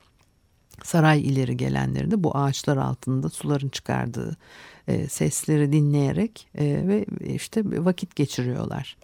Saray 0.83 1.21
ileri 1.21 1.57
gelenlerinde 1.57 2.23
bu 2.23 2.37
ağaçlar 2.37 2.77
altında 2.77 3.29
suların 3.29 3.69
çıkardığı 3.69 4.37
e, 4.87 5.07
sesleri 5.07 5.71
dinleyerek 5.71 6.47
e, 6.55 6.65
ve 6.65 7.05
işte 7.33 7.63
vakit 7.65 8.15
geçiriyorlar. 8.15 8.97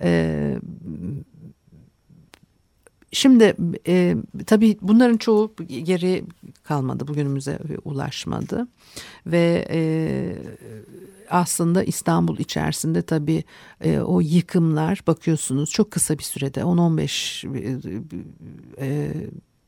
E, 0.00 0.54
Şimdi 3.12 3.56
e, 3.86 4.16
tabii 4.46 4.76
bunların 4.80 5.16
çoğu 5.16 5.54
geri 5.68 6.24
kalmadı, 6.64 7.08
bugünümüze 7.08 7.58
ulaşmadı. 7.84 8.68
Ve 9.26 9.66
e, 9.70 9.80
aslında 11.30 11.82
İstanbul 11.82 12.38
içerisinde 12.38 13.02
tabii 13.02 13.44
e, 13.80 13.98
o 13.98 14.20
yıkımlar 14.20 15.02
bakıyorsunuz 15.06 15.70
çok 15.70 15.90
kısa 15.90 16.18
bir 16.18 16.22
sürede 16.22 16.60
10-15 16.60 17.58
e, 17.58 18.86
e, 18.86 19.12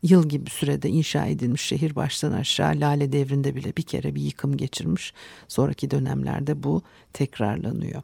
yıl 0.04 0.28
gibi 0.28 0.50
sürede 0.50 0.88
inşa 0.88 1.26
edilmiş 1.26 1.62
şehir 1.62 1.94
baştan 1.94 2.32
aşağı 2.32 2.72
Lale 2.74 3.12
devrinde 3.12 3.54
bile 3.54 3.76
bir 3.76 3.82
kere 3.82 4.14
bir 4.14 4.20
yıkım 4.20 4.56
geçirmiş. 4.56 5.14
Sonraki 5.48 5.90
dönemlerde 5.90 6.62
bu 6.62 6.82
tekrarlanıyor. 7.12 8.02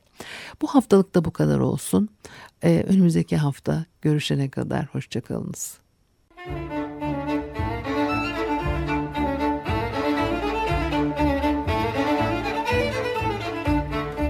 Bu 0.62 0.66
haftalık 0.66 1.14
da 1.14 1.24
bu 1.24 1.30
kadar 1.30 1.58
olsun. 1.58 2.08
Ee, 2.62 2.84
önümüzdeki 2.88 3.36
hafta 3.36 3.84
görüşene 4.02 4.48
kadar 4.48 4.84
hoşçakalınız. 4.84 5.78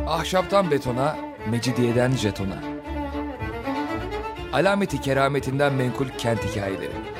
Ahşaptan 0.06 0.70
betona, 0.70 1.18
mecidiyeden 1.50 2.12
jetona. 2.12 2.62
Alameti 4.52 5.00
kerametinden 5.00 5.74
menkul 5.74 6.08
kent 6.18 6.44
hikayeleri. 6.44 7.19